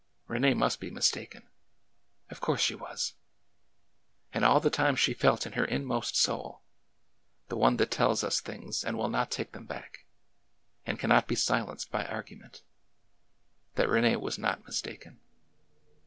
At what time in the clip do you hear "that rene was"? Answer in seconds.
13.75-14.39